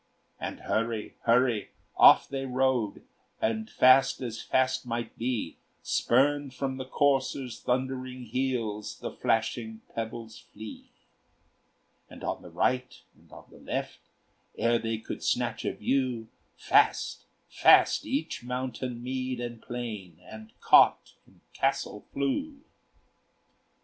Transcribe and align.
And, 0.39 0.61
hurry! 0.61 1.13
hurry! 1.25 1.69
off 1.95 2.27
they 2.27 2.47
rode, 2.47 3.03
And 3.39 3.69
fast 3.69 4.19
as 4.23 4.41
fast 4.41 4.83
might 4.83 5.15
be; 5.15 5.57
Spurned 5.83 6.55
from 6.55 6.77
the 6.77 6.85
courser's 6.87 7.59
thundering 7.61 8.23
heels 8.23 8.97
The 8.97 9.11
flashing 9.11 9.81
pebbles 9.93 10.39
flee. 10.39 10.89
And 12.09 12.23
on 12.23 12.41
the 12.41 12.49
right, 12.49 12.99
and 13.15 13.31
on 13.31 13.45
the 13.51 13.59
left, 13.59 13.99
Ere 14.57 14.79
they 14.79 14.97
could 14.97 15.21
snatch 15.21 15.65
a 15.65 15.73
view, 15.75 16.29
Fast, 16.57 17.25
fast 17.47 18.03
each 18.03 18.43
mountain, 18.43 19.03
mead, 19.03 19.39
and 19.39 19.61
plain, 19.61 20.19
And 20.23 20.51
cot 20.61 21.13
and 21.27 21.41
castle 21.53 22.07
flew. 22.11 22.57